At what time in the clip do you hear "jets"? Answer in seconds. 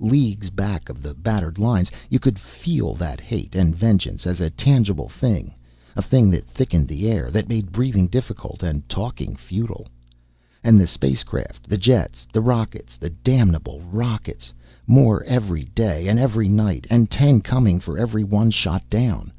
11.76-12.26